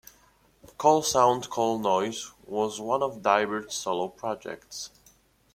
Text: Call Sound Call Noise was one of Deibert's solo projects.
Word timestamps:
Call 0.79 1.03
Sound 1.03 1.51
Call 1.51 1.77
Noise 1.77 2.31
was 2.47 2.81
one 2.81 3.03
of 3.03 3.21
Deibert's 3.21 3.75
solo 3.75 4.07
projects. 4.07 4.89